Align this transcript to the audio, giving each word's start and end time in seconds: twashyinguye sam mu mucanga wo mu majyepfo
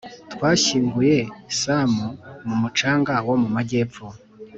twashyinguye 0.33 1.17
sam 1.61 1.91
mu 2.47 2.55
mucanga 2.61 3.13
wo 3.27 3.35
mu 3.41 3.49
majyepfo 3.55 4.05